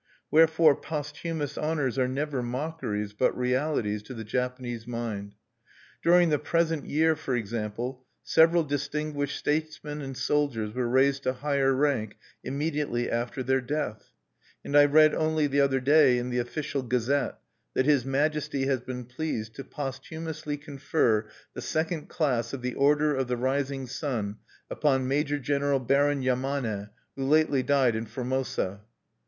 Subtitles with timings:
[0.31, 5.35] Wherefore posthumous honors are never mockeries, but realities, to the Japanese mind.
[6.01, 11.71] During the present year(1), for example, several distinguished statesmen and soldiers were raised to higher
[11.71, 14.09] rank immediately after their death;
[14.65, 17.37] and I read only the other day, in the official gazette,
[17.75, 23.15] that "His Majesty has been pleased to posthumously confer the Second Class of the Order
[23.15, 24.37] of the Rising Sun
[24.67, 28.81] upon Major General Baron Yamane, who lately died in Formosa."